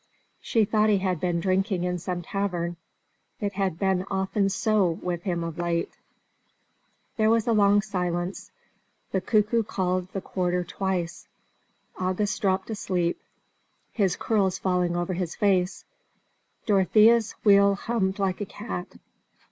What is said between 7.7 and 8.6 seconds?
silence;